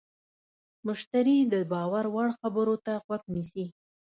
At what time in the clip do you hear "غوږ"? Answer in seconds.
3.05-3.23